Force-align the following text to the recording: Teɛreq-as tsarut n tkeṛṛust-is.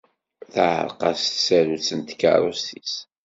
Teɛreq-as 0.53 1.21
tsarut 1.27 1.89
n 1.97 1.99
tkeṛṛust-is. 2.09 2.93